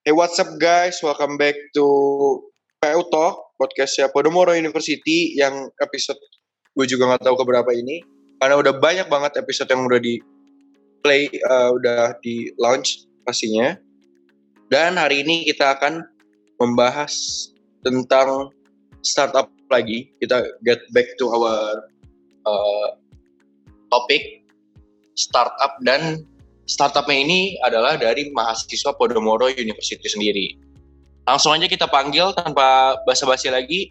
Hey 0.00 0.16
what's 0.16 0.40
up 0.40 0.56
guys, 0.56 0.96
welcome 1.04 1.36
back 1.36 1.52
to 1.76 1.84
PU 2.80 3.02
Talk, 3.12 3.52
podcastnya 3.60 4.08
Podomoro 4.08 4.56
University 4.56 5.36
yang 5.36 5.68
episode 5.76 6.16
gue 6.72 6.88
juga 6.88 7.04
nggak 7.04 7.28
tahu 7.28 7.36
keberapa 7.36 7.68
ini 7.76 8.00
karena 8.40 8.56
udah 8.56 8.80
banyak 8.80 9.12
banget 9.12 9.36
episode 9.44 9.68
yang 9.68 9.84
udah 9.84 10.00
di 10.00 10.16
play, 11.04 11.28
uh, 11.44 11.76
udah 11.76 12.16
di 12.24 12.48
launch 12.56 13.04
pastinya. 13.28 13.76
Dan 14.72 14.96
hari 14.96 15.20
ini 15.20 15.44
kita 15.44 15.76
akan 15.76 16.00
membahas 16.56 17.12
tentang 17.84 18.56
startup 19.04 19.52
lagi. 19.68 20.08
Kita 20.16 20.48
get 20.64 20.80
back 20.96 21.12
to 21.20 21.28
our 21.28 21.76
uh, 22.48 22.88
topik 23.92 24.48
startup 25.12 25.76
dan 25.84 26.24
startupnya 26.70 27.18
ini 27.18 27.40
adalah 27.66 27.98
dari 27.98 28.30
mahasiswa 28.30 28.94
Podomoro 28.94 29.50
University 29.50 30.06
sendiri. 30.06 30.54
Langsung 31.26 31.50
aja 31.50 31.66
kita 31.66 31.90
panggil 31.90 32.30
tanpa 32.38 32.98
basa-basi 33.02 33.50
lagi, 33.50 33.90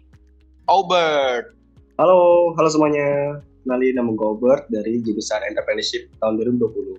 Albert. 0.64 1.52
Halo, 2.00 2.52
halo 2.56 2.68
semuanya. 2.72 3.36
Kenali 3.60 3.92
nama 3.92 4.08
gue 4.16 4.24
Albert 4.24 4.72
dari 4.72 5.04
jurusan 5.04 5.44
Entrepreneurship 5.44 6.08
tahun 6.24 6.40
2020. 6.40 6.96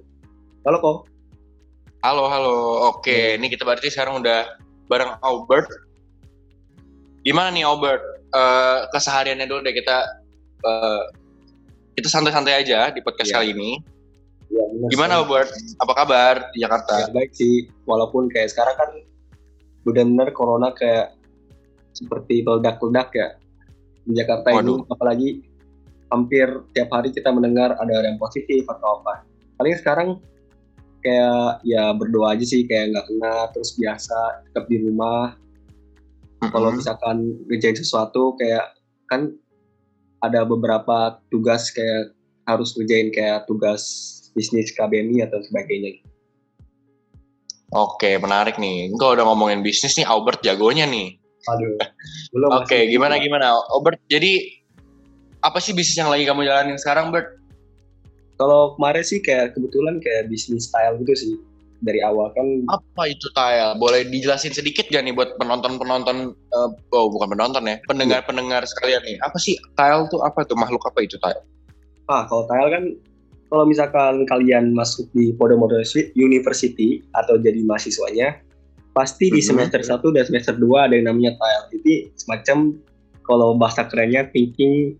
Halo 0.70 0.78
kok. 0.78 0.98
Halo, 2.06 2.30
halo. 2.30 2.58
Oke, 2.94 3.42
ini 3.42 3.50
kita 3.50 3.66
berarti 3.66 3.90
sekarang 3.90 4.22
udah 4.22 4.46
bareng 4.86 5.18
Albert. 5.26 5.66
Gimana 7.26 7.50
nih 7.50 7.66
Albert? 7.66 8.02
Uh, 8.32 8.88
kesehariannya 8.96 9.44
dulu 9.44 9.60
deh 9.66 9.76
kita 9.76 10.08
uh, 10.64 11.04
kita 12.00 12.08
santai-santai 12.08 12.64
aja 12.64 12.88
di 12.94 13.04
podcast 13.04 13.28
Iya. 13.34 13.36
kali 13.42 13.48
ini. 13.52 13.72
Ya, 14.82 14.98
Gimana 14.98 15.22
Albert? 15.22 15.54
Apa 15.78 15.94
kabar 15.94 16.50
di 16.58 16.66
Jakarta? 16.66 17.06
Ya, 17.06 17.08
baik 17.14 17.38
sih. 17.38 17.70
Walaupun 17.86 18.34
kayak 18.34 18.50
sekarang 18.50 18.74
kan 18.82 18.90
benar-benar 19.86 20.34
corona 20.34 20.74
kayak 20.74 21.14
seperti 21.94 22.42
meledak-ledak 22.42 23.10
ya 23.14 23.28
di 24.10 24.14
Jakarta 24.18 24.50
Waduh. 24.58 24.82
ini. 24.82 24.90
Apalagi 24.90 25.30
hampir 26.10 26.48
tiap 26.74 26.90
hari 26.90 27.14
kita 27.14 27.30
mendengar 27.30 27.78
ada 27.78 27.94
yang 28.02 28.18
positif 28.18 28.66
atau 28.66 29.06
apa. 29.06 29.22
Paling 29.62 29.78
sekarang 29.78 30.10
kayak 31.06 31.62
ya 31.66 31.94
berdoa 31.94 32.34
aja 32.34 32.46
sih 32.46 32.66
kayak 32.66 32.94
nggak 32.94 33.06
kena 33.10 33.36
terus 33.54 33.74
biasa 33.74 34.46
tetap 34.46 34.70
di 34.70 34.86
rumah 34.86 35.34
kalau 36.54 36.70
Mm-mm. 36.70 36.78
misalkan 36.78 37.18
ngerjain 37.50 37.74
sesuatu 37.74 38.38
kayak 38.38 38.70
kan 39.10 39.34
ada 40.22 40.46
beberapa 40.46 41.18
tugas 41.34 41.74
kayak 41.74 42.14
harus 42.46 42.78
ngerjain 42.78 43.10
kayak 43.10 43.50
tugas 43.50 43.82
bisnis 44.34 44.72
KBMI 44.72 45.28
atau 45.28 45.40
sebagainya. 45.44 46.02
Oke, 47.72 48.20
menarik 48.20 48.60
nih. 48.60 48.92
Kalau 49.00 49.16
udah 49.16 49.26
ngomongin 49.32 49.64
bisnis 49.64 49.96
nih, 49.96 50.04
Albert 50.04 50.44
jagonya 50.44 50.84
nih. 50.84 51.16
Aduh, 51.48 51.80
belum. 52.36 52.50
Oke, 52.62 52.76
masih- 52.76 52.90
gimana 52.92 53.16
gimana, 53.18 53.56
Albert? 53.72 54.04
Jadi 54.12 54.60
apa 55.40 55.58
sih 55.64 55.72
bisnis 55.72 55.98
yang 55.98 56.12
lagi 56.12 56.28
kamu 56.28 56.44
jalanin 56.44 56.76
sekarang, 56.76 57.10
Bert? 57.16 57.32
Kalau 58.36 58.76
kemarin 58.76 59.06
sih 59.06 59.22
kayak 59.22 59.54
kebetulan 59.56 60.02
kayak 60.02 60.28
bisnis 60.28 60.68
style 60.68 60.98
gitu 61.06 61.14
sih 61.14 61.34
dari 61.82 62.02
awal 62.02 62.34
kan. 62.34 62.46
Apa 62.70 63.10
itu 63.10 63.30
Tile? 63.34 63.78
Boleh 63.78 64.06
dijelasin 64.06 64.54
sedikit 64.54 64.90
gak 64.90 65.06
nih 65.06 65.14
buat 65.14 65.38
penonton-penonton? 65.38 66.34
eh, 66.34 66.70
oh, 66.94 67.08
bukan 67.10 67.38
penonton 67.38 67.70
ya, 67.70 67.78
pendengar-pendengar 67.86 68.66
sekalian 68.66 69.02
nih. 69.06 69.18
Apa 69.22 69.38
sih 69.38 69.56
Tile 69.78 70.10
tuh 70.10 70.22
apa 70.26 70.42
tuh 70.46 70.58
makhluk 70.58 70.82
apa 70.86 71.06
itu 71.06 71.16
Tile? 71.22 71.42
Ah, 72.10 72.26
kalau 72.28 72.50
style 72.50 72.70
kan 72.70 72.84
kalau 73.52 73.68
misalkan 73.68 74.24
kalian 74.32 74.72
masuk 74.72 75.12
di 75.12 75.36
Podomoro 75.36 75.84
University 76.16 77.04
atau 77.12 77.36
jadi 77.36 77.60
mahasiswanya, 77.68 78.40
pasti 78.96 79.28
di 79.28 79.44
Mhm. 79.44 79.48
semester 79.52 79.82
1 79.84 80.16
dan 80.16 80.24
semester 80.24 80.56
2 80.56 80.88
ada 80.88 80.96
yang 80.96 81.12
namanya 81.12 81.36
tile. 81.36 81.66
Jadi 81.76 81.94
semacam 82.16 82.58
kalau 83.28 83.60
bahasa 83.60 83.84
kerennya 83.92 84.32
thinking 84.32 84.96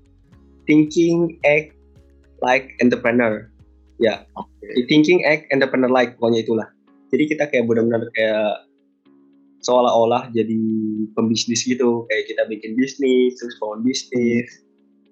thinking 0.68 1.40
act 1.48 1.72
like 2.44 2.76
entrepreneur. 2.84 3.48
Ya, 4.04 4.28
Oke. 4.36 4.68
thinking 4.92 5.24
act 5.24 5.48
entrepreneur 5.56 5.88
like 5.88 6.20
pokoknya 6.20 6.44
itulah. 6.44 6.68
Jadi 7.08 7.24
kita 7.32 7.48
kayak 7.48 7.72
benar-benar 7.72 8.04
kayak 8.20 8.68
seolah-olah 9.64 10.28
jadi 10.36 10.60
pembisnis 11.16 11.64
gitu, 11.64 12.04
kayak 12.12 12.28
kita 12.28 12.44
bikin 12.52 12.76
bisnis, 12.76 13.38
terus 13.38 13.56
bangun 13.62 13.86
bisnis, 13.86 14.48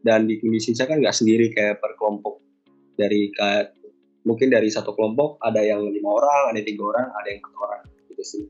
dan 0.03 0.28
bikin 0.28 0.52
bisnisnya 0.52 0.90
kan 0.90 1.00
nggak 1.00 1.16
sendiri 1.16 1.53
kayak 1.53 1.78
per 1.80 1.94
kelompok 2.02 2.42
dari 3.00 3.32
kayak 3.40 3.72
mungkin 4.28 4.52
dari 4.52 4.68
satu 4.68 4.92
kelompok 4.94 5.40
ada 5.40 5.64
yang 5.64 5.80
lima 5.88 6.20
orang, 6.20 6.52
ada 6.52 6.60
tiga 6.60 6.84
orang, 6.92 7.08
ada 7.24 7.28
yang 7.32 7.40
empat 7.40 7.56
orang 7.64 7.82
gitu 8.12 8.24
sih. 8.24 8.44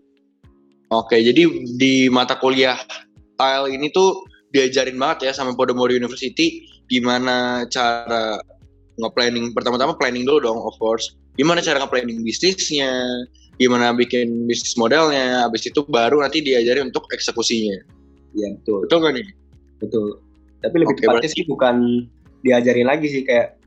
Oke, 0.90 1.22
jadi 1.22 1.46
di 1.78 2.10
mata 2.10 2.34
kuliah 2.42 2.82
Tile 3.38 3.70
ini 3.72 3.94
tuh 3.94 4.26
diajarin 4.50 4.98
banget 4.98 5.30
ya 5.30 5.32
sama 5.38 5.54
Podomoro 5.54 5.94
University 5.94 6.66
gimana 6.90 7.70
cara 7.70 8.42
nge-planning 8.98 9.54
pertama-tama 9.54 9.94
planning 9.96 10.26
dulu 10.26 10.50
dong 10.50 10.60
of 10.66 10.74
course. 10.81 11.14
Gimana 11.38 11.62
cara 11.64 11.80
nge-planning 11.80 12.26
bisnisnya, 12.26 12.92
gimana 13.62 13.94
bikin 13.96 14.50
bisnis 14.50 14.76
modelnya, 14.76 15.46
habis 15.46 15.64
itu 15.70 15.86
baru 15.88 16.20
nanti 16.20 16.42
diajarin 16.44 16.90
untuk 16.92 17.06
eksekusinya. 17.14 17.80
Iya 18.36 18.58
betul, 18.60 18.90
Betul 18.90 18.98
nggak 19.06 19.14
nih? 19.22 19.28
betul. 19.80 20.08
Tapi 20.60 20.76
lebih 20.84 20.96
Oke, 20.98 21.04
tepatnya 21.08 21.30
sih 21.31 21.44
bukan 21.48 21.76
diajarin 22.44 22.88
lagi 22.90 23.08
sih 23.08 23.22
kayak 23.24 23.59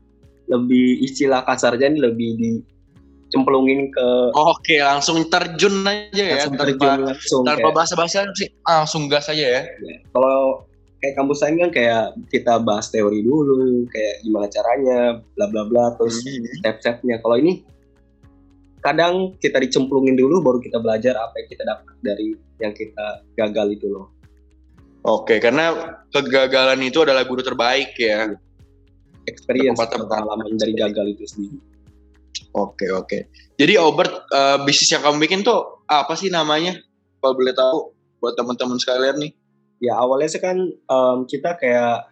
lebih 0.47 1.01
istilah 1.01 1.43
kasarnya 1.43 1.87
ini 1.87 1.99
lebih 1.99 2.29
dicemplungin 2.35 3.89
ke 3.89 4.07
Oke, 4.33 4.77
langsung 4.77 5.23
terjun 5.27 5.83
aja 5.83 6.11
ya, 6.13 6.35
langsung 6.37 6.53
tanpa, 6.53 6.63
terjun 6.67 6.99
langsung 7.05 7.41
tanpa 7.43 7.59
kayak- 7.63 7.75
bahasa-bahasa 7.75 8.17
sih, 8.35 8.49
langsung 8.61 9.03
gas 9.07 9.27
aja 9.27 9.45
ya. 9.59 9.61
kalau 10.11 10.63
kayak 10.97 11.15
kampus 11.15 11.43
lain 11.43 11.55
kan 11.59 11.71
kayak 11.71 12.03
kita 12.27 12.53
bahas 12.57 12.87
teori 12.87 13.19
dulu 13.19 13.83
kayak 13.87 14.23
gimana 14.23 14.47
caranya 14.47 14.99
bla 15.35 15.45
bla 15.47 15.63
bla 15.65 15.85
terus 15.95 16.23
Hmm. 16.23 16.47
step-stepnya 16.57 17.19
kalau 17.19 17.35
ini 17.35 17.59
kadang 18.79 19.35
kita 19.37 19.59
dicemplungin 19.59 20.15
dulu 20.15 20.39
baru 20.39 20.59
kita 20.59 20.75
belajar 20.77 21.15
apa 21.15 21.39
yang 21.39 21.47
kita 21.49 21.63
dapat 21.63 21.93
dari 21.99 22.27
yang 22.57 22.71
kita 22.71 23.05
gagal 23.33 23.67
itu 23.73 23.87
loh 23.89 24.07
Oke, 25.03 25.35
karena 25.35 25.75
kegagalan 26.09 26.79
itu 26.79 27.03
adalah 27.03 27.27
guru 27.27 27.43
terbaik 27.43 27.91
ya. 27.93 28.39
Experience 29.25 29.79
pengalaman 29.79 30.55
dari 30.57 30.73
gagal 30.75 31.05
itu 31.13 31.25
sendiri 31.27 31.59
Oke 32.53 32.85
oke. 32.93 33.33
Jadi 33.57 33.73
Albert 33.81 34.29
eh, 34.29 34.57
bisnis 34.61 34.93
yang 34.93 35.01
kamu 35.01 35.25
bikin 35.25 35.41
tuh 35.41 35.81
apa 35.89 36.13
sih 36.13 36.29
namanya? 36.29 36.77
Kalau 37.17 37.33
boleh 37.33 37.49
tahu 37.49 37.93
buat 38.21 38.37
teman-teman 38.37 38.77
sekalian 38.77 39.17
nih. 39.19 39.31
ya 39.81 39.99
awalnya 39.99 40.31
sih 40.31 40.39
kan 40.39 40.55
em, 40.63 41.17
kita 41.27 41.59
kayak 41.59 42.07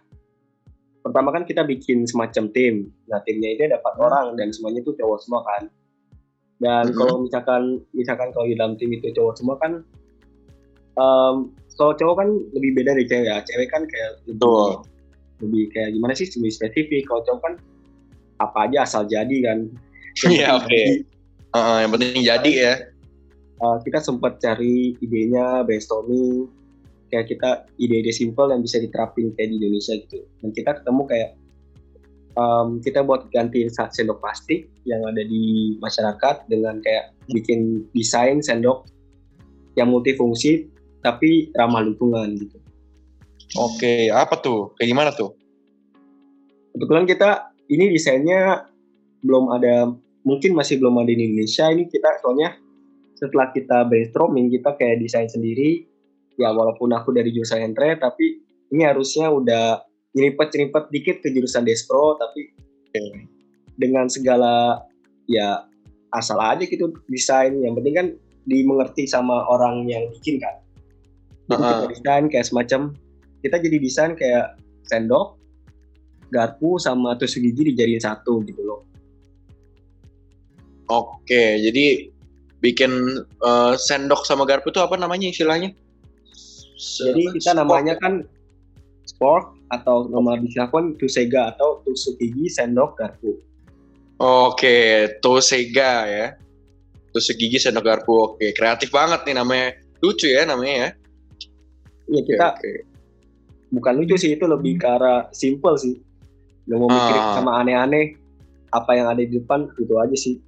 pertama 1.00 1.32
kan 1.32 1.48
kita 1.48 1.64
bikin 1.64 2.04
semacam 2.04 2.52
tim 2.52 2.74
nah 3.08 3.16
timnya 3.24 3.56
itu 3.56 3.64
ada 3.64 3.80
empat 3.80 3.96
orang 3.96 4.36
dan 4.36 4.52
semuanya 4.52 4.84
itu 4.84 4.92
cowok 4.92 5.18
semua 5.24 5.40
kan 5.40 5.62
dan 6.60 6.92
Mhm. 6.92 6.96
kalau 7.00 7.14
misalkan 7.24 7.62
misalkan 7.96 8.28
kalau 8.36 8.44
di 8.44 8.60
dalam 8.60 8.76
tim 8.76 8.92
itu 8.92 9.08
cowok 9.16 9.34
semua 9.40 9.56
kan 9.56 9.80
em, 11.00 11.36
kalau 11.80 11.96
cowok 11.96 12.16
kan 12.20 12.28
lebih 12.52 12.70
beda 12.76 12.92
dari 12.92 13.08
cewek 13.08 13.24
ya 13.24 13.40
cewek 13.40 13.68
kan 13.72 13.82
kayak 13.88 14.20
lebih. 14.28 14.84
Lebih 15.42 15.68
kayak 15.74 15.90
gimana 15.98 16.12
sih? 16.14 16.26
Lebih 16.30 16.52
spesifik. 16.54 17.02
Kalau 17.10 17.22
cowok 17.26 17.40
kan 17.42 17.54
apa 18.40 18.58
aja 18.70 18.78
asal 18.86 19.02
jadi 19.06 19.36
kan. 19.44 19.58
Iya, 20.28 20.60
oke. 20.60 20.82
Eh, 21.56 21.78
yang 21.80 21.90
penting 21.96 22.20
jadi 22.20 22.52
ya. 22.52 22.74
uh, 23.64 23.80
kita 23.80 24.04
sempat 24.04 24.44
cari 24.44 24.92
idenya 25.00 25.64
brainstorming. 25.64 26.52
Kayak 27.08 27.32
kita 27.32 27.50
ide-ide 27.80 28.12
simple 28.12 28.52
yang 28.52 28.60
bisa 28.60 28.76
diterapin 28.76 29.32
kayak 29.36 29.52
di 29.52 29.56
Indonesia 29.56 29.96
gitu. 29.96 30.20
Dan 30.44 30.52
kita 30.52 30.80
ketemu 30.80 31.02
kayak 31.08 31.30
um, 32.36 32.80
kita 32.80 33.04
buat 33.04 33.28
gantiin 33.32 33.68
sendok 33.72 34.20
plastik 34.20 34.68
yang 34.88 35.04
ada 35.04 35.20
di 35.24 35.76
masyarakat 35.80 36.48
dengan 36.48 36.80
kayak 36.80 37.12
bikin 37.32 37.84
desain 37.96 38.40
sendok 38.40 38.88
yang 39.76 39.88
multifungsi 39.88 40.68
tapi 41.02 41.50
ramah 41.56 41.82
lingkungan 41.82 42.38
gitu 42.38 42.61
Oke, 43.58 44.08
apa 44.08 44.40
tuh? 44.40 44.72
Kayak 44.80 44.88
gimana 44.88 45.10
tuh? 45.12 45.36
kebetulan 46.72 47.04
kita 47.04 47.30
ini 47.68 47.92
desainnya 47.92 48.66
belum 49.22 49.52
ada 49.52 49.92
mungkin 50.24 50.56
masih 50.56 50.80
belum 50.80 50.98
ada 50.98 51.12
di 51.12 51.22
Indonesia 51.22 51.68
ini 51.68 51.86
kita 51.86 52.08
soalnya 52.24 52.56
setelah 53.14 53.54
kita 53.54 53.86
brainstorming 53.86 54.50
kita 54.50 54.74
kayak 54.74 54.98
desain 54.98 55.30
sendiri 55.30 55.86
ya 56.40 56.50
walaupun 56.50 56.90
aku 56.90 57.14
dari 57.14 57.30
jurusan 57.30 57.62
entre 57.62 57.94
tapi 58.00 58.40
ini 58.72 58.82
harusnya 58.82 59.28
udah 59.30 59.84
nyeripet-nyeripet 60.16 60.84
dikit 60.90 61.16
ke 61.22 61.28
jurusan 61.30 61.62
Despro 61.62 62.16
tapi 62.18 62.50
dengan 63.76 64.08
segala 64.08 64.82
ya 65.28 65.64
asal 66.12 66.36
aja 66.40 66.64
gitu 66.64 66.92
desain 67.08 67.56
yang 67.62 67.78
penting 67.78 67.94
kan 67.94 68.06
dimengerti 68.44 69.06
sama 69.06 69.46
orang 69.48 69.86
yang 69.86 70.02
bikin 70.18 70.42
kan 70.42 70.56
Jadi 71.46 71.62
kita 71.62 71.68
Heeh. 71.68 71.90
desain 71.94 72.26
kayak 72.32 72.46
semacam 72.48 72.80
kita 73.42 73.58
jadi 73.58 73.76
desain 73.82 74.12
kayak 74.14 74.56
sendok 74.86 75.36
garpu 76.32 76.80
sama 76.80 77.18
tusuk 77.18 77.44
gigi 77.44 77.74
dijadiin 77.74 78.00
satu 78.00 78.40
gitu 78.46 78.62
loh 78.64 78.80
Oke, 80.92 81.56
jadi 81.62 82.12
bikin 82.60 83.24
uh, 83.40 83.74
sendok 83.80 84.28
sama 84.28 84.44
garpu 84.44 84.68
itu 84.68 84.80
apa 84.82 85.00
namanya 85.00 85.32
istilahnya? 85.32 85.72
Jadi 86.76 87.38
kita 87.38 87.56
namanya 87.56 87.96
kan 87.96 88.26
sport 89.08 89.56
atau 89.72 90.10
nama 90.12 90.36
pun 90.68 90.92
tusega 91.00 91.56
atau 91.56 91.80
tusuk 91.88 92.20
gigi 92.20 92.52
sendok 92.52 92.98
garpu. 93.00 93.40
Oke, 94.20 95.08
tusega 95.24 95.92
ya. 96.04 96.26
Tusuk 97.16 97.40
gigi 97.40 97.56
sendok 97.56 97.88
garpu. 97.88 98.36
Oke, 98.36 98.52
kreatif 98.52 98.92
banget 98.92 99.24
nih 99.24 99.34
namanya. 99.40 99.72
Lucu 100.04 100.28
ya 100.28 100.44
namanya 100.44 100.74
ya. 100.76 100.88
Iya 102.12 102.20
kita 102.26 102.46
okay, 102.58 102.76
bukan 103.72 103.92
lucu 103.98 104.20
sih 104.20 104.36
itu 104.36 104.44
lebih 104.44 104.78
ke 104.78 104.86
arah 104.86 105.26
simple 105.32 105.74
sih. 105.80 105.96
Gak 106.68 106.78
mau 106.78 106.86
mikir 106.86 107.16
ah. 107.18 107.34
sama 107.34 107.58
aneh-aneh 107.64 108.14
apa 108.70 108.90
yang 108.94 109.10
ada 109.10 109.20
di 109.24 109.34
depan 109.40 109.66
itu 109.80 109.94
aja 109.98 110.16
sih 110.16 110.38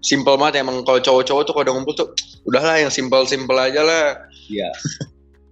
simple 0.00 0.36
banget 0.40 0.64
emang 0.64 0.80
kalau 0.82 1.00
cowok-cowok 1.00 1.42
tuh 1.44 1.52
kalau 1.52 1.64
udah 1.68 1.74
ngumpul 1.76 1.94
tuh 1.94 2.08
udahlah 2.48 2.80
yang 2.80 2.92
simple-simple 2.92 3.56
aja 3.56 3.84
lah. 3.84 4.06
Iya. 4.48 4.68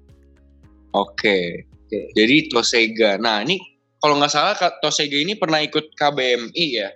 Oke. 0.96 1.12
Okay. 1.14 1.44
Okay. 1.88 2.04
Jadi 2.16 2.36
Tosega. 2.52 3.20
Nah 3.20 3.44
ini 3.44 3.60
kalau 4.00 4.16
nggak 4.16 4.32
salah 4.32 4.56
Tosega 4.56 5.16
ini 5.20 5.36
pernah 5.36 5.60
ikut 5.60 5.92
KBMI 5.96 6.66
ya? 6.72 6.90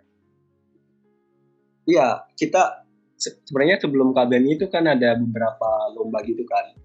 Iya, 1.82 2.08
kita 2.38 2.86
sebenarnya 3.18 3.82
sebelum 3.82 4.14
KBMI 4.14 4.54
itu 4.54 4.66
kan 4.70 4.86
ada 4.86 5.18
beberapa 5.18 5.90
lomba 5.98 6.22
gitu 6.22 6.46
kan, 6.46 6.78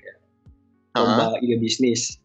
lomba 0.98 1.38
uh-huh. 1.38 1.46
ide 1.46 1.62
bisnis. 1.62 2.18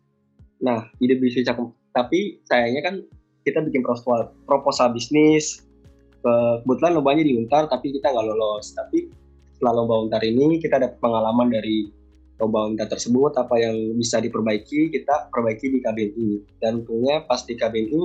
Nah, 0.63 0.87
ide 1.03 1.19
bisnis 1.19 1.45
tapi 1.93 2.41
sayangnya 2.49 2.83
kan 2.87 2.95
kita 3.43 3.59
bikin 3.67 3.83
proposal, 3.83 4.31
proposal 4.47 4.95
bisnis, 4.95 5.67
kebetulan 6.23 6.95
lombanya 6.95 7.27
di 7.27 7.35
Untar 7.37 7.67
tapi 7.67 7.91
kita 7.91 8.15
nggak 8.15 8.27
lolos. 8.31 8.73
Tapi 8.73 9.11
setelah 9.59 9.83
lomba 9.83 10.07
Untar 10.07 10.23
ini 10.23 10.63
kita 10.63 10.79
dapat 10.79 10.99
pengalaman 11.03 11.51
dari 11.51 11.91
lomba 12.39 12.71
Untar 12.71 12.87
tersebut 12.89 13.35
apa 13.39 13.59
yang 13.59 13.99
bisa 13.99 14.23
diperbaiki 14.23 14.95
kita 14.95 15.31
perbaiki 15.35 15.67
di 15.71 15.79
KBNI 15.83 16.31
dan 16.63 16.83
tentunya 16.83 17.23
pas 17.27 17.43
di 17.47 17.55
KBNI 17.59 18.03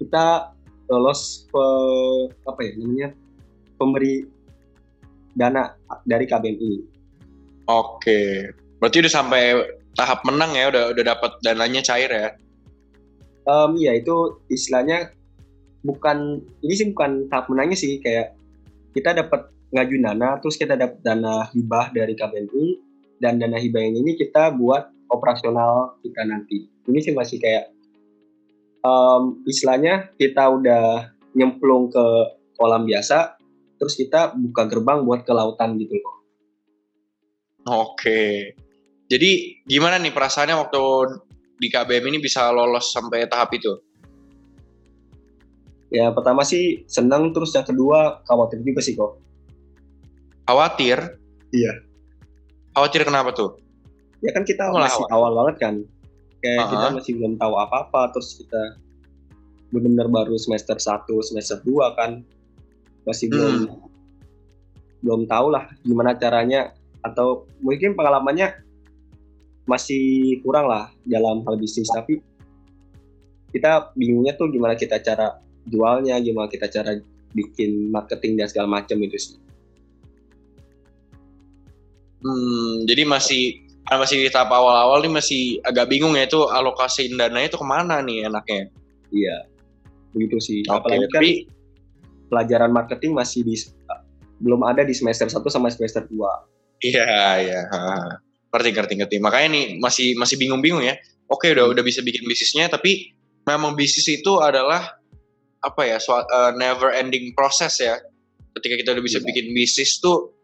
kita 0.00 0.56
lolos 0.88 1.44
ke 1.48 1.66
apa 2.48 2.60
ya 2.64 2.72
namanya 2.80 3.08
pemberi 3.76 4.24
dana 5.36 5.72
dari 6.04 6.24
KBNI. 6.28 6.72
Oke, 7.70 8.50
berarti 8.82 8.96
udah 9.04 9.12
sampai 9.12 9.42
tahap 9.94 10.22
menang 10.26 10.54
ya, 10.54 10.70
udah 10.70 10.84
udah 10.94 11.04
dapat 11.04 11.32
dananya 11.42 11.80
cair 11.82 12.10
ya? 12.10 12.28
Um, 13.48 13.74
iya 13.80 13.96
itu 13.96 14.38
istilahnya 14.52 15.10
bukan 15.82 16.44
ini 16.60 16.74
sih 16.76 16.86
bukan 16.92 17.26
tahap 17.32 17.48
menangnya 17.48 17.76
sih 17.78 17.98
kayak 17.98 18.36
kita 18.92 19.16
dapat 19.16 19.48
ngajuin 19.72 20.04
dana 20.04 20.36
terus 20.42 20.60
kita 20.60 20.76
dapat 20.76 21.00
dana 21.00 21.48
hibah 21.54 21.94
dari 21.94 22.12
KBNI 22.14 22.64
dan 23.22 23.40
dana 23.40 23.56
hibah 23.56 23.80
ini 23.80 24.18
kita 24.18 24.52
buat 24.54 24.90
operasional 25.10 25.98
kita 26.04 26.22
nanti. 26.26 26.68
Ini 26.86 26.98
sih 27.00 27.14
masih 27.14 27.38
kayak 27.42 27.70
um, 28.84 29.40
istilahnya 29.46 30.10
kita 30.20 30.46
udah 30.46 31.10
nyemplung 31.34 31.90
ke 31.90 32.04
kolam 32.58 32.84
biasa 32.84 33.40
terus 33.80 33.96
kita 33.96 34.36
buka 34.36 34.68
gerbang 34.68 35.02
buat 35.08 35.24
ke 35.24 35.32
lautan 35.32 35.80
gitu 35.80 35.96
loh. 35.96 36.16
Oke 37.70 38.52
jadi 39.10 39.58
gimana 39.66 39.98
nih 39.98 40.14
perasaannya 40.14 40.56
waktu 40.56 40.82
di 41.60 41.68
KBM 41.68 42.14
ini 42.14 42.18
bisa 42.22 42.48
lolos 42.54 42.94
sampai 42.94 43.26
tahap 43.26 43.52
itu 43.52 43.74
Ya 45.90 46.06
pertama 46.14 46.46
sih 46.46 46.86
senang 46.86 47.34
terus 47.34 47.50
yang 47.50 47.66
kedua 47.66 48.22
khawatir 48.30 48.62
juga 48.62 48.78
sih 48.78 48.94
kok. 48.94 49.18
Khawatir? 50.46 51.18
Iya. 51.50 51.82
Khawatir 52.78 53.02
kenapa 53.02 53.34
tuh? 53.34 53.58
Ya 54.22 54.30
kan 54.30 54.46
kita 54.46 54.70
Malah 54.70 54.86
masih 54.86 55.04
awal 55.10 55.34
banget 55.34 55.56
kan. 55.58 55.74
Kayak 56.40 56.56
uh 56.56 56.62
-huh. 56.62 56.70
kita 56.70 56.86
masih 56.94 57.12
belum 57.18 57.34
tahu 57.42 57.54
apa-apa 57.58 58.14
terus 58.14 58.38
kita 58.38 58.78
benar-benar 59.74 60.08
baru 60.14 60.38
semester 60.38 60.78
1, 60.78 61.10
semester 61.26 61.58
2 61.66 61.98
kan. 61.98 62.22
Masih 63.02 63.26
hmm. 63.26 63.34
belum 63.34 63.54
belum 65.00 65.20
tahu 65.26 65.46
lah 65.50 65.64
gimana 65.82 66.14
caranya 66.14 66.70
atau 67.02 67.48
mungkin 67.64 67.96
pengalamannya 67.98 68.52
masih 69.68 70.38
kurang 70.44 70.68
lah 70.68 70.92
dalam 71.04 71.44
hal 71.44 71.56
bisnis 71.60 71.88
tapi 71.92 72.20
kita 73.50 73.90
bingungnya 73.98 74.38
tuh 74.38 74.48
gimana 74.48 74.78
kita 74.78 75.02
cara 75.02 75.40
jualnya 75.66 76.16
gimana 76.22 76.46
kita 76.46 76.70
cara 76.70 76.98
bikin 77.34 77.90
marketing 77.90 78.38
dan 78.38 78.46
segala 78.50 78.80
macam 78.80 78.98
itu 79.02 79.18
sih. 79.18 79.36
Hmm, 82.20 82.84
jadi 82.84 83.08
masih 83.08 83.64
masih 83.90 84.22
di 84.22 84.30
tahap 84.30 84.54
awal-awal 84.54 85.02
nih 85.02 85.10
masih 85.10 85.42
agak 85.66 85.90
bingung 85.90 86.14
ya 86.14 86.28
itu 86.28 86.38
alokasi 86.46 87.10
dananya 87.10 87.50
itu 87.50 87.58
ke 87.58 87.66
mana 87.66 87.98
nih 88.02 88.28
enaknya? 88.28 88.70
Iya 89.10 89.36
begitu 90.14 90.36
sih. 90.42 90.60
Okay, 90.66 90.74
apalagi 90.74 91.06
kan 91.10 91.14
tapi, 91.16 91.30
pelajaran 92.30 92.70
marketing 92.70 93.12
masih 93.14 93.42
di 93.42 93.58
belum 94.40 94.64
ada 94.64 94.86
di 94.86 94.94
semester 94.96 95.28
1 95.28 95.36
sama 95.52 95.68
semester 95.68 96.06
2 96.08 96.86
iya 96.86 97.04
iya 97.44 97.60
ngerti 98.50 98.70
ngerti 98.74 98.94
ngerti 98.98 99.16
makanya 99.22 99.48
nih 99.54 99.64
masih 99.78 100.18
masih 100.18 100.36
bingung-bingung 100.36 100.82
ya 100.82 100.98
oke 101.30 101.46
udah 101.46 101.70
hmm. 101.70 101.74
udah 101.78 101.82
bisa 101.86 102.02
bikin 102.02 102.26
bisnisnya 102.26 102.66
tapi 102.66 103.14
memang 103.46 103.78
bisnis 103.78 104.10
itu 104.10 104.42
adalah 104.42 104.98
apa 105.60 105.82
ya 105.86 105.96
so, 106.02 106.16
uh, 106.16 106.52
never 106.58 106.90
ending 106.90 107.30
proses 107.36 107.78
ya 107.78 107.96
ketika 108.58 108.74
kita 108.80 108.90
udah 108.98 109.04
bisa 109.04 109.18
yeah. 109.22 109.26
bikin 109.30 109.46
bisnis 109.54 110.02
tuh 110.02 110.34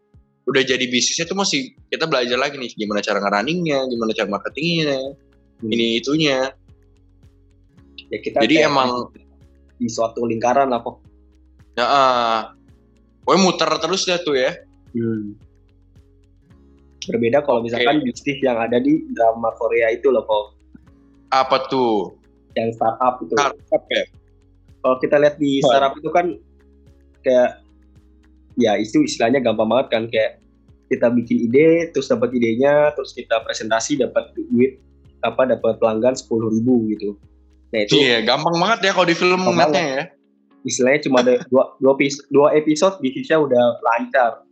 udah 0.46 0.62
jadi 0.62 0.86
bisnisnya 0.86 1.26
tuh 1.26 1.34
masih 1.34 1.74
kita 1.90 2.06
belajar 2.06 2.38
lagi 2.38 2.54
nih 2.54 2.70
gimana 2.78 3.02
cara 3.02 3.18
ngerunningnya 3.18 3.82
gimana 3.90 4.10
cara 4.14 4.28
marketingnya 4.30 4.94
hmm. 5.60 5.74
ini 5.74 5.98
itunya 5.98 6.54
ya 8.14 8.18
kita 8.22 8.38
jadi 8.46 8.70
emang 8.70 9.10
di 9.76 9.90
suatu 9.90 10.22
lingkaran 10.22 10.70
lah 10.70 10.80
kok 10.80 11.02
ya 11.74 11.84
uh, 11.84 12.40
Pokoknya 13.26 13.42
muter 13.42 13.70
terus 13.82 14.06
ya 14.06 14.22
tuh 14.22 14.38
ya 14.38 14.54
hmm. 14.94 15.45
Berbeda 17.08 17.42
kalau 17.46 17.62
misalkan 17.62 18.02
okay. 18.02 18.06
bisnis 18.10 18.38
yang 18.42 18.58
ada 18.58 18.78
di 18.82 19.06
drama 19.14 19.50
Korea 19.56 19.94
itu 19.94 20.10
loh 20.10 20.26
kok 20.26 20.56
apa 21.34 21.66
tuh? 21.66 22.14
Yang 22.54 22.78
startup 22.78 23.14
itu. 23.22 23.34
Startup 23.34 23.82
ya? 23.90 24.04
Kalau 24.80 24.96
kita 25.02 25.16
lihat 25.18 25.36
di 25.42 25.58
startup 25.60 25.94
itu 25.98 26.08
kan 26.14 26.26
kayak 27.26 27.50
ya 28.56 28.78
itu 28.78 29.02
istilahnya 29.02 29.42
gampang 29.42 29.68
banget 29.68 29.86
kan 29.90 30.02
kayak 30.08 30.38
kita 30.86 31.10
bikin 31.10 31.50
ide 31.50 31.90
terus 31.90 32.06
dapat 32.06 32.30
idenya 32.30 32.94
terus 32.94 33.10
kita 33.10 33.42
presentasi 33.42 33.98
dapat 33.98 34.30
duit 34.38 34.78
apa 35.26 35.50
dapat 35.50 35.82
pelanggan 35.82 36.14
sepuluh 36.14 36.54
ribu 36.54 36.86
gitu. 36.94 37.18
Nah 37.74 37.82
itu 37.82 37.98
iya 37.98 38.22
gampang 38.22 38.54
banget 38.62 38.86
ya 38.86 38.92
kalau 38.94 39.08
di 39.10 39.16
film 39.18 39.42
ngeliatnya 39.42 39.84
ya. 39.84 40.04
Istilahnya 40.66 41.00
cuma 41.06 41.22
ada 41.22 41.38
dua, 41.46 41.78
dua, 41.78 41.94
dua 42.30 42.48
episode 42.58 42.98
bisnisnya 42.98 43.38
udah 43.38 43.64
lancar. 43.82 44.42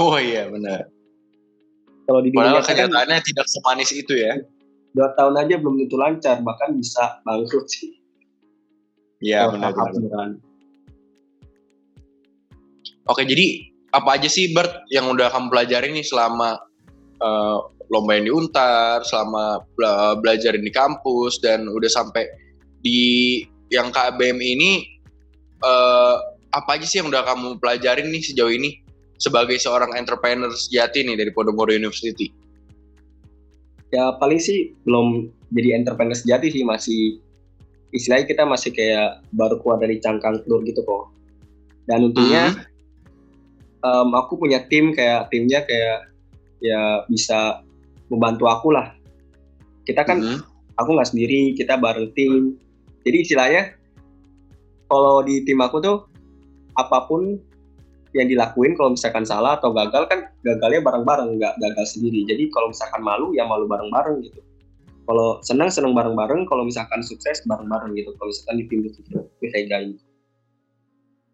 Oh 0.00 0.16
iya 0.16 0.48
benar 0.48 0.88
kalau 2.08 2.24
di 2.24 2.32
dunia 2.32 2.64
kenyataannya 2.64 3.20
kan, 3.20 3.28
tidak 3.28 3.46
semanis 3.52 3.92
itu 3.92 4.16
ya. 4.16 4.40
Dua 4.96 5.12
tahun 5.12 5.44
aja 5.44 5.60
belum 5.60 5.84
tentu 5.84 6.00
lancar 6.00 6.40
bahkan 6.40 6.72
bisa 6.72 7.20
bangkrut 7.28 7.68
sih. 7.68 8.00
Iya 9.20 9.52
benar 9.52 9.76
Oke 13.08 13.28
jadi 13.28 13.68
apa 13.92 14.16
aja 14.16 14.28
sih 14.28 14.56
Bert 14.56 14.88
yang 14.88 15.12
udah 15.12 15.28
kamu 15.28 15.52
pelajari 15.52 15.92
nih 15.92 16.04
selama 16.04 16.56
uh, 17.20 17.60
lomba 17.92 18.16
yang 18.16 18.24
di 18.28 18.32
Untar, 18.32 19.04
selama 19.04 19.64
belajar 20.20 20.56
di 20.56 20.72
kampus 20.72 21.40
dan 21.44 21.68
udah 21.68 21.88
sampai 21.92 22.24
di 22.80 23.44
yang 23.68 23.92
KBM 23.92 24.40
ini 24.40 24.84
uh, 25.60 26.16
apa 26.56 26.80
aja 26.80 26.88
sih 26.88 27.04
yang 27.04 27.12
udah 27.12 27.24
kamu 27.24 27.60
pelajarin 27.60 28.08
nih 28.08 28.24
sejauh 28.24 28.52
ini 28.52 28.80
sebagai 29.18 29.58
seorang 29.58 29.98
entrepreneur 29.98 30.50
sejati 30.54 31.02
nih 31.02 31.18
dari 31.18 31.30
Podomoro 31.34 31.74
University? 31.74 32.30
Ya 33.90 34.14
paling 34.16 34.38
sih 34.38 34.72
belum 34.86 35.28
jadi 35.52 35.82
entrepreneur 35.82 36.14
sejati 36.14 36.52
sih 36.54 36.62
masih 36.64 37.18
istilahnya 37.92 38.26
kita 38.28 38.44
masih 38.44 38.70
kayak 38.72 39.24
baru 39.32 39.60
keluar 39.60 39.80
dari 39.80 39.96
cangkang 40.00 40.44
telur 40.44 40.60
gitu 40.64 40.84
kok 40.84 41.08
dan 41.88 42.04
untungnya 42.04 42.52
hmm. 42.52 43.80
um, 43.80 44.08
aku 44.12 44.36
punya 44.36 44.60
tim 44.68 44.92
kayak 44.92 45.32
timnya 45.32 45.64
kayak 45.64 46.04
ya 46.60 47.08
bisa 47.08 47.64
membantu 48.12 48.44
aku 48.44 48.76
lah 48.76 48.92
kita 49.88 50.04
kan 50.04 50.20
hmm. 50.20 50.40
aku 50.76 50.90
nggak 50.92 51.08
sendiri 51.08 51.56
kita 51.56 51.80
bareng 51.80 52.12
tim 52.12 52.60
jadi 53.08 53.16
istilahnya 53.24 53.62
kalau 54.92 55.24
di 55.24 55.40
tim 55.48 55.60
aku 55.64 55.80
tuh 55.80 56.04
apa 56.76 57.08
pun 57.08 57.40
yang 58.16 58.26
dilakuin 58.28 58.72
kalau 58.76 58.94
misalkan 58.96 59.24
salah 59.24 59.56
atau 59.60 59.72
gagal 59.72 60.08
kan 60.08 60.28
gagalnya 60.44 60.80
bareng-bareng 60.80 61.36
nggak 61.36 61.54
gagal 61.60 61.86
sendiri 61.98 62.24
jadi 62.24 62.48
kalau 62.52 62.72
misalkan 62.72 63.00
malu 63.04 63.32
ya 63.36 63.44
malu 63.44 63.68
bareng-bareng 63.68 64.24
gitu 64.24 64.40
kalau 65.08 65.40
senang 65.40 65.68
senang 65.68 65.92
bareng-bareng 65.96 66.44
kalau 66.48 66.64
misalkan 66.64 67.00
sukses 67.04 67.40
bareng-bareng 67.44 67.92
gitu 67.96 68.12
kalau 68.16 68.28
misalkan 68.28 68.56
di 68.60 68.64
tim 68.68 68.80
itu 68.84 69.00
bisa 69.40 69.56
gain 69.68 69.96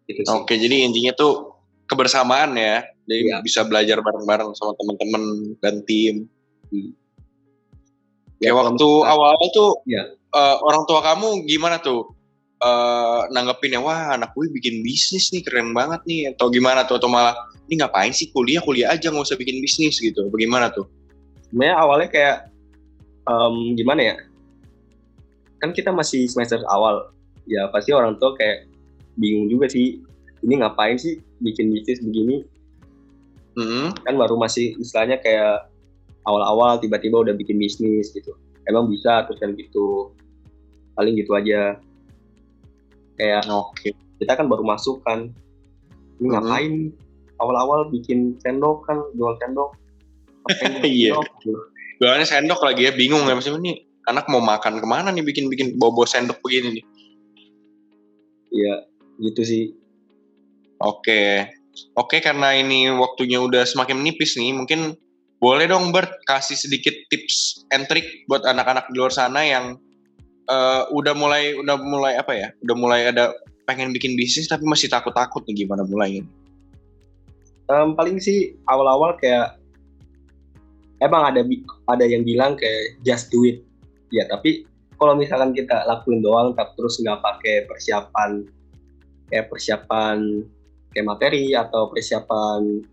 gitu 0.05 0.21
sih. 0.21 0.31
oke 0.31 0.53
jadi 0.53 0.75
intinya 0.85 1.11
tuh 1.15 1.55
kebersamaan 1.85 2.57
ya. 2.57 2.81
Jadi 3.05 3.29
Iya. 3.29 3.37
bisa 3.45 3.61
belajar 3.61 4.01
bareng-bareng 4.01 4.49
sama 4.57 4.73
teman-teman 4.81 5.53
dan 5.61 5.85
tim. 5.85 6.25
Ya, 6.73 6.89
Kayak 8.41 8.53
kalau 8.57 8.63
waktu 8.73 8.85
misalkan- 8.89 9.13
awal 9.13 9.33
tuh 9.53 9.71
Iya. 9.85 10.03
eh, 10.17 10.55
orang 10.65 10.83
tua 10.89 10.99
kamu 11.05 11.45
gimana 11.45 11.77
tuh? 11.79 12.14
Eh 12.63 13.21
nanggepinnya 13.35 13.83
wah 13.83 14.15
anak 14.15 14.31
gue 14.31 14.47
bikin 14.47 14.79
bisnis 14.79 15.27
nih 15.35 15.43
keren 15.43 15.75
banget 15.75 15.99
nih. 16.07 16.31
Atau 16.31 16.47
gimana 16.47 16.87
tuh 16.87 16.95
atau 16.95 17.11
malah 17.11 17.35
ini 17.67 17.81
ngapain 17.83 18.15
sih 18.15 18.31
kuliah 18.31 18.63
kuliah 18.63 18.95
aja 18.95 19.11
nggak 19.11 19.25
usah 19.27 19.35
bikin 19.35 19.59
bisnis 19.59 19.99
gitu. 19.99 20.31
Bagaimana 20.31 20.71
tuh? 20.71 20.87
Sebenarnya 21.51 21.75
awalnya 21.75 22.09
kayak 22.09 22.37
em, 23.27 23.55
gimana 23.75 24.01
ya? 24.01 24.15
Kan 25.59 25.75
kita 25.75 25.91
masih 25.91 26.31
semester 26.31 26.63
awal. 26.71 27.11
Ya 27.45 27.67
pasti 27.69 27.91
orang 27.91 28.15
tua 28.23 28.33
kayak 28.39 28.71
bingung 29.19 29.51
juga 29.51 29.67
sih 29.67 29.99
ini 30.43 30.61
ngapain 30.61 30.95
sih 30.95 31.19
bikin 31.43 31.75
bisnis 31.75 31.99
begini? 31.99 32.47
Hmm, 33.55 33.95
kan 34.03 34.15
baru 34.19 34.35
masih 34.35 34.75
istilahnya 34.79 35.19
kayak 35.23 35.71
awal-awal 36.27 36.75
tiba-tiba 36.79 37.23
udah 37.23 37.35
bikin 37.35 37.59
bisnis 37.59 38.11
gitu. 38.15 38.35
Emang 38.67 38.87
bisa 38.87 39.23
terus 39.27 39.39
kan 39.43 39.55
gitu. 39.55 40.11
Paling 40.95 41.19
gitu 41.19 41.35
aja 41.35 41.79
kayak 43.15 43.47
oke 43.47 43.89
kita 44.19 44.31
kan 44.35 44.47
baru 44.47 44.63
masuk 44.63 45.03
kan. 45.03 45.31
Ini 46.19 46.27
Mhm. 46.27 46.31
ngapain 46.31 46.73
awal-awal 47.43 47.91
bikin 47.91 48.39
sendok 48.39 48.87
kan 48.87 48.99
jual 49.15 49.35
sendok? 49.43 49.75
Iya. 50.85 51.19
Jualannya 51.99 52.27
sendok 52.27 52.61
lagi 52.63 52.87
ya 52.87 52.91
bingung 52.95 53.25
ya 53.27 53.35
maksudnya 53.35 53.59
nih 53.59 53.75
anak 54.05 54.29
mau 54.29 54.39
makan 54.39 54.77
ke 54.79 54.87
mana 54.87 55.09
nih 55.09 55.25
bikin 55.25 55.49
bikin 55.49 55.75
bobo 55.75 56.05
sendok 56.05 56.39
begini 56.39 56.79
nih? 56.79 56.85
Iya 58.55 58.75
gitu 59.19 59.41
sih. 59.43 59.65
Oke, 60.79 61.47
oke 61.95 62.19
karena 62.19 62.51
ini 62.55 62.91
waktunya 62.91 63.39
udah 63.39 63.63
semakin 63.63 63.95
menipis 63.99 64.35
nih, 64.35 64.51
mungkin 64.51 64.99
boleh 65.39 65.71
dong 65.71 65.95
Bert 65.95 66.11
kasih 66.27 66.55
sedikit 66.59 66.91
tips 67.07 67.63
and 67.71 67.87
trick 67.87 68.03
buat 68.27 68.43
anak-anak 68.43 68.91
di 68.91 68.95
luar 68.99 69.11
sana 69.11 69.43
yang 69.43 69.79
eh, 70.49 70.83
udah 70.89 71.13
mulai 71.17 71.57
udah 71.57 71.75
mulai 71.79 72.13
apa 72.17 72.33
ya, 72.33 72.47
udah 72.65 72.75
mulai 72.77 72.99
ada 73.09 73.33
pengen 73.65 73.91
bikin 73.91 74.13
bisnis 74.13 74.45
tapi 74.45 74.63
masih 74.65 74.87
takut-takut 74.87 75.41
nih 75.49 75.65
gimana 75.65 75.81
mulainya. 75.85 76.21
Em, 77.65 77.97
paling 77.97 78.21
sih 78.21 78.53
awal-awal 78.69 79.17
kayak 79.17 79.57
emang 81.01 81.33
ada 81.33 81.41
ada 81.89 82.05
yang 82.05 82.21
bilang 82.21 82.53
kayak 82.53 83.01
just 83.01 83.33
do 83.33 83.41
it 83.41 83.65
ya 84.13 84.23
tapi 84.29 84.69
kalau 85.01 85.17
misalkan 85.17 85.51
kita 85.51 85.81
lakuin 85.89 86.21
doang 86.21 86.53
tapi 86.53 86.71
terus 86.77 87.01
nggak 87.01 87.19
pakai 87.19 87.65
persiapan 87.65 88.45
kayak 89.33 89.49
persiapan 89.49 90.45
kayak 90.93 91.07
materi 91.09 91.57
atau 91.57 91.89
persiapan 91.89 92.85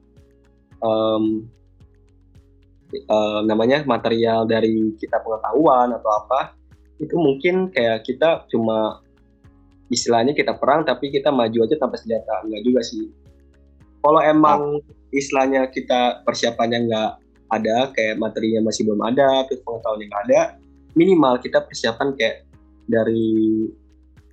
em, 0.82 1.24
eh, 2.96 3.40
namanya 3.44 3.84
material 3.84 4.48
dari 4.48 4.96
kita 4.96 5.20
pengetahuan 5.20 5.92
atau 5.92 6.10
apa 6.16 6.56
itu 7.02 7.14
mungkin 7.18 7.74
kayak 7.74 8.06
kita 8.06 8.46
cuma 8.46 9.02
istilahnya 9.90 10.32
kita 10.32 10.54
perang 10.56 10.86
tapi 10.86 11.10
kita 11.10 11.34
maju 11.34 11.66
aja 11.66 11.76
tanpa 11.76 11.98
senjata. 11.98 12.46
Enggak 12.46 12.62
juga 12.62 12.80
sih. 12.86 13.10
Kalau 14.02 14.22
emang 14.22 14.80
istilahnya 15.10 15.68
kita 15.68 16.22
persiapannya 16.22 16.78
nggak 16.88 17.10
ada 17.52 17.92
kayak 17.92 18.16
materinya 18.16 18.64
masih 18.64 18.88
belum 18.88 19.02
ada 19.04 19.44
terus 19.50 19.60
pengetahuannya 19.66 20.06
nggak 20.08 20.22
ada 20.30 20.40
minimal 20.96 21.36
kita 21.36 21.60
persiapan 21.68 22.16
kayak 22.16 22.48
dari 22.88 23.68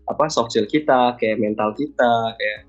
apa 0.07 0.25
soft 0.31 0.55
skill 0.55 0.65
kita 0.65 1.19
kayak 1.19 1.37
mental 1.37 1.75
kita 1.75 2.33
kayak 2.39 2.59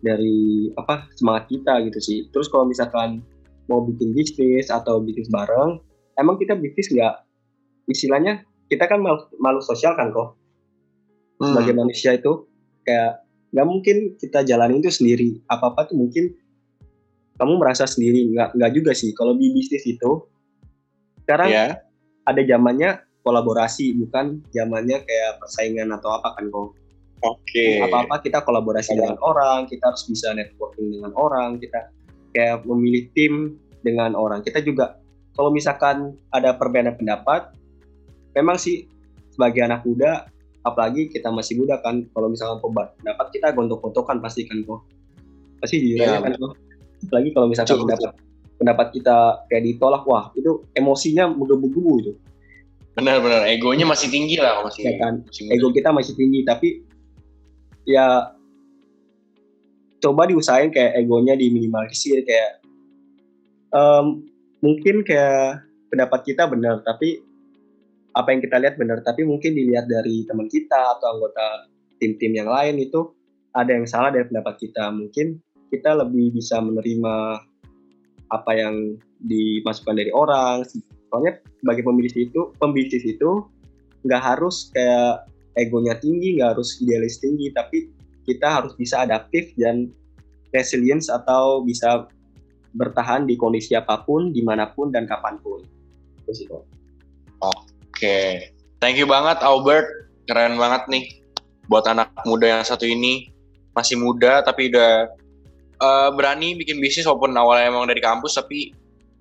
dari 0.00 0.70
apa 0.78 1.10
semangat 1.18 1.50
kita 1.50 1.82
gitu 1.90 1.98
sih. 1.98 2.18
Terus 2.30 2.46
kalau 2.48 2.70
misalkan 2.70 3.20
mau 3.68 3.84
bikin 3.84 4.14
bisnis 4.14 4.72
atau 4.72 5.02
bisnis 5.02 5.28
bareng 5.28 5.82
emang 6.16 6.40
kita 6.40 6.56
bisnis 6.56 6.88
nggak 6.88 7.26
istilahnya 7.90 8.47
kita 8.68 8.84
kan 8.84 9.00
malu, 9.00 9.24
malu 9.40 9.60
sosial 9.64 9.96
kan 9.96 10.12
kok. 10.12 10.36
Hmm, 11.40 11.52
sebagai 11.54 11.74
manusia 11.74 12.14
itu 12.16 12.46
kayak 12.84 13.24
nggak 13.52 13.66
mungkin 13.66 13.96
kita 14.20 14.44
jalanin 14.44 14.84
itu 14.84 14.92
sendiri. 14.92 15.40
Apa 15.48 15.72
apa 15.72 15.88
tuh 15.88 15.96
mungkin 15.96 16.36
kamu 17.40 17.56
merasa 17.56 17.88
sendiri. 17.88 18.28
Nggak 18.32 18.54
nggak 18.54 18.72
juga 18.76 18.92
sih. 18.92 19.16
Kalau 19.16 19.32
di 19.34 19.50
bisnis 19.56 19.88
itu 19.88 20.24
sekarang 21.24 21.48
ya, 21.52 21.66
ada 22.24 22.42
zamannya 22.44 23.04
kolaborasi 23.24 23.96
bukan 24.00 24.40
zamannya 24.52 25.04
kayak 25.04 25.40
persaingan 25.40 25.92
atau 25.92 26.16
apa 26.16 26.36
kan 26.36 26.48
kok. 26.48 26.76
Oke. 27.18 27.82
apa 27.82 28.06
apa 28.06 28.22
kita 28.22 28.46
kolaborasi 28.46 28.94
Iya. 28.94 29.02
dengan 29.02 29.18
orang 29.26 29.66
kita 29.66 29.90
harus 29.90 30.06
bisa 30.06 30.30
networking 30.38 30.94
dengan 30.94 31.10
orang 31.18 31.58
kita 31.58 31.90
kayak 32.30 32.62
memilih 32.62 33.10
tim 33.10 33.58
dengan 33.82 34.14
orang. 34.14 34.38
Kita 34.46 34.62
juga 34.62 35.02
kalau 35.34 35.50
misalkan 35.50 36.14
ada 36.30 36.54
perbedaan 36.54 36.94
pendapat 36.94 37.57
memang 38.36 38.56
sih 38.60 38.88
sebagai 39.32 39.64
anak 39.64 39.86
muda 39.86 40.26
apalagi 40.66 41.08
kita 41.08 41.30
masih 41.30 41.56
muda 41.60 41.80
kan 41.80 42.04
kalau 42.12 42.28
misalkan 42.28 42.58
pendapat 42.60 43.26
kita 43.32 43.54
gontok-gontokan 43.54 44.18
pasti 44.20 44.44
kan 44.44 44.60
kok 44.66 44.84
pasti 45.62 45.76
jujur 45.80 46.04
aja 46.04 46.20
kan 46.20 46.32
kok 46.34 46.52
apalagi 47.08 47.28
kalau 47.32 47.46
misalkan 47.46 47.76
Betul, 47.78 47.84
pendapat 47.86 48.10
pendapat 48.58 48.86
kita 48.90 49.16
kayak 49.46 49.62
ditolak 49.64 50.02
wah 50.04 50.34
itu 50.34 50.66
emosinya 50.74 51.30
menggebu-gebu 51.30 51.92
itu. 52.02 52.12
Benar-benar 52.98 53.46
egonya 53.46 53.86
masih 53.86 54.10
tinggi 54.10 54.34
lah 54.42 54.66
masih. 54.66 54.90
ya 54.90 54.98
kan? 54.98 55.22
masih 55.22 55.42
muda. 55.46 55.54
ego 55.54 55.68
kita 55.70 55.88
masih 55.94 56.14
tinggi 56.18 56.40
tapi 56.42 56.68
ya 57.86 58.34
coba 60.02 60.26
diusahain 60.26 60.74
kayak 60.74 60.98
egonya 60.98 61.38
diminimalisir 61.38 62.26
kayak 62.26 62.58
em, 63.70 64.26
mungkin 64.58 65.06
kayak 65.06 65.62
pendapat 65.94 66.20
kita 66.26 66.50
benar 66.50 66.82
tapi 66.82 67.22
apa 68.18 68.34
yang 68.34 68.42
kita 68.42 68.58
lihat 68.58 68.74
benar 68.74 68.98
tapi 69.06 69.22
mungkin 69.22 69.54
dilihat 69.54 69.86
dari 69.86 70.26
teman 70.26 70.50
kita 70.50 70.98
atau 70.98 71.14
anggota 71.14 71.70
tim-tim 72.02 72.34
yang 72.34 72.50
lain 72.50 72.82
itu 72.82 73.14
ada 73.54 73.74
yang 73.74 73.86
salah 73.86 74.14
dari 74.14 74.26
pendapat 74.26 74.54
kita. 74.60 74.90
Mungkin 74.90 75.38
kita 75.70 75.98
lebih 75.98 76.34
bisa 76.34 76.62
menerima 76.62 77.14
apa 78.28 78.52
yang 78.54 78.98
dimasukkan 79.22 79.96
dari 79.98 80.12
orang. 80.14 80.62
Soalnya 81.08 81.40
sebagai 81.62 81.82
pembisnis 81.86 82.30
itu 82.30 82.40
pembisnis 82.62 83.04
itu 83.06 83.46
nggak 84.06 84.22
harus 84.22 84.70
kayak 84.70 85.26
egonya 85.58 85.98
tinggi 85.98 86.38
nggak 86.38 86.54
harus 86.54 86.78
idealis 86.78 87.18
tinggi 87.18 87.50
tapi 87.50 87.90
kita 88.22 88.62
harus 88.62 88.78
bisa 88.78 89.02
adaptif 89.02 89.50
dan 89.58 89.90
resilience 90.54 91.10
atau 91.10 91.66
bisa 91.66 92.06
bertahan 92.78 93.26
di 93.26 93.34
kondisi 93.34 93.74
apa 93.74 94.06
pun 94.06 94.30
di 94.30 94.44
mana 94.44 94.70
pun 94.70 94.92
dan 94.92 95.08
kapan 95.08 95.40
pun. 95.40 95.64
Itu 96.22 96.32
sih. 96.36 96.46
Oke, 97.98 98.54
thank 98.78 98.94
you 98.94 99.10
banget 99.10 99.42
Albert, 99.42 99.90
keren 100.30 100.54
banget 100.54 100.86
nih. 100.86 101.18
Buat 101.66 101.90
anak 101.90 102.14
muda 102.22 102.46
yang 102.46 102.62
satu 102.62 102.86
ini. 102.86 103.26
Masih 103.74 103.98
muda 103.98 104.38
tapi 104.46 104.70
udah 104.70 105.10
eh, 105.82 106.08
berani 106.14 106.54
bikin 106.54 106.78
bisnis 106.78 107.10
walaupun 107.10 107.34
awalnya 107.34 107.74
emang 107.74 107.90
dari 107.90 107.98
kampus 107.98 108.38
tapi 108.38 108.70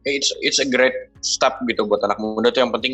it's 0.06 0.30
it's 0.46 0.62
a 0.62 0.68
great 0.70 0.94
step 1.26 1.58
gitu 1.66 1.90
buat 1.90 2.06
anak 2.06 2.22
muda 2.22 2.54
tuh. 2.54 2.70
Yang 2.70 2.74
penting 2.78 2.94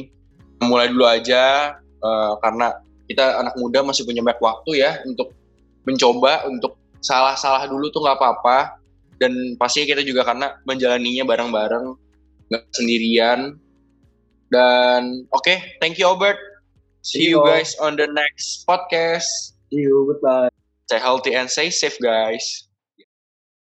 mulai 0.63 0.87
dulu 0.87 1.03
aja 1.03 1.75
eh, 1.75 2.33
karena 2.39 2.79
kita 3.11 3.43
anak 3.43 3.59
muda 3.59 3.83
masih 3.83 4.07
punya 4.07 4.23
banyak 4.23 4.39
waktu 4.39 4.87
ya 4.87 5.03
untuk 5.03 5.35
mencoba 5.83 6.47
untuk 6.47 6.79
salah-salah 7.03 7.67
dulu 7.67 7.91
tuh 7.91 8.07
nggak 8.07 8.23
apa-apa. 8.23 8.79
Dan 9.19 9.59
pastinya 9.59 9.99
kita 9.99 10.07
juga 10.07 10.23
karena 10.23 10.55
menjalaninya 10.63 11.27
bareng-bareng 11.27 11.85
nggak 12.47 12.63
sendirian 12.71 13.59
dan 14.53 15.25
oke 15.33 15.57
thank 15.81 15.97
you 15.97 16.05
Albert. 16.05 16.37
See 17.03 17.27
you 17.27 17.43
Yo. 17.43 17.49
guys 17.49 17.75
on 17.83 17.99
the 17.99 18.07
next 18.07 18.63
podcast. 18.63 19.27
See 19.67 19.83
you 19.83 20.07
goodbye. 20.07 20.47
Stay 20.87 21.01
healthy 21.01 21.35
and 21.35 21.51
stay 21.51 21.67
safe 21.73 21.99
guys 21.99 22.69